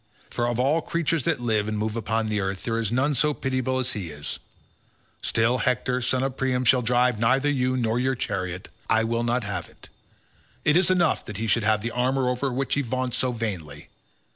for 0.31 0.47
of 0.47 0.59
all 0.59 0.81
creatures 0.81 1.25
that 1.25 1.39
live 1.39 1.67
and 1.67 1.77
move 1.77 1.95
upon 1.95 2.27
the 2.27 2.39
earth 2.41 2.63
there 2.63 2.79
is 2.79 2.91
none 2.91 3.13
so 3.13 3.35
pitiable 3.35 3.77
as 3.77 3.91
he 3.93 4.09
is—still, 4.09 5.59
Hector 5.59 6.01
son 6.01 6.23
of 6.23 6.35
Priam 6.35 6.65
shall 6.65 6.81
drive 6.81 7.19
neither 7.19 7.47
you 7.51 7.77
nor 7.77 7.99
your 7.99 8.15
chariot. 8.15 8.67
I 8.89 9.03
will 9.03 9.21
not 9.23 9.43
have 9.43 9.69
it. 9.69 9.89
It 10.65 10.75
is 10.75 10.89
enough 10.89 11.23
that 11.25 11.37
he 11.37 11.45
should 11.45 11.61
have 11.63 11.81
the 11.83 11.91
armour 11.91 12.29
over 12.29 12.51
which 12.51 12.73
he 12.73 12.81
vaunts 12.81 13.17
so 13.17 13.31
vainly. 13.31 13.89